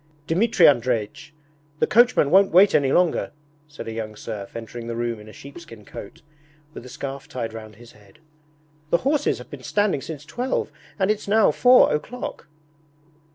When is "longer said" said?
2.91-3.87